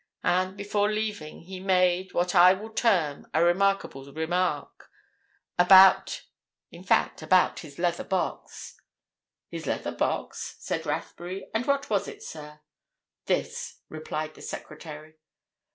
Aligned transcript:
And 0.23 0.57
before 0.57 0.91
leaving 0.91 1.41
he 1.41 1.59
made, 1.59 2.11
what 2.15 2.33
I 2.33 2.53
will 2.53 2.71
term, 2.71 3.27
a 3.35 3.43
remarkable 3.43 4.11
remark. 4.11 4.89
About—in 5.59 6.83
fact, 6.83 7.21
about 7.21 7.59
his 7.59 7.77
leather 7.77 8.03
box." 8.03 8.77
"His 9.49 9.67
leather 9.67 9.91
box?" 9.91 10.55
said 10.57 10.87
Rathbury. 10.87 11.51
"And 11.53 11.67
what 11.67 11.91
was 11.91 12.07
it, 12.07 12.23
sir?" 12.23 12.61
"This," 13.27 13.77
replied 13.89 14.33
the 14.33 14.41
secretary. 14.41 15.19